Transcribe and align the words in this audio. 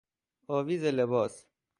آویز 0.47 0.83
لباس 0.83 1.45